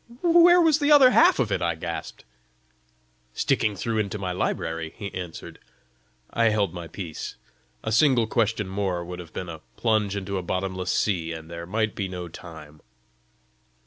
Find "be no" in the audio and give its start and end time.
11.93-12.27